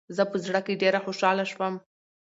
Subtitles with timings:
[0.15, 1.73] زه په زړه کې ډېره خوشحاله شوم.